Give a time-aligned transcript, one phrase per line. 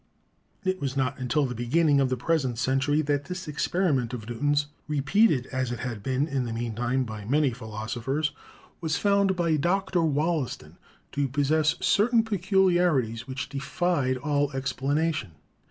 [0.63, 4.15] 102 PHYSICS It was not until the beginning of the present century that this experiment
[4.15, 8.31] of Newton's (repeated as it had been in the meantime by many philosophers)
[8.81, 10.01] was found by Dr.
[10.01, 10.79] Wollaston
[11.11, 15.33] to possess certain peculiarities which defied all explanation.